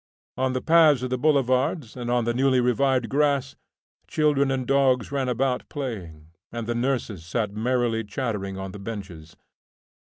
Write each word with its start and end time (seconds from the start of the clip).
On 0.35 0.53
the 0.53 0.63
paths 0.63 1.03
of 1.03 1.11
the 1.11 1.17
boulevards 1.19 1.95
and 1.95 2.09
on 2.09 2.25
the 2.25 2.33
newly 2.33 2.59
revived 2.59 3.07
grass, 3.07 3.55
children 4.07 4.49
and 4.49 4.65
dogs 4.65 5.11
ran 5.11 5.29
about, 5.29 5.69
playing, 5.69 6.31
and 6.51 6.65
the 6.65 6.73
nurses 6.73 7.23
sat 7.23 7.51
merrily 7.51 8.03
chattering 8.03 8.57
on 8.57 8.71
the 8.71 8.79
benches. 8.79 9.35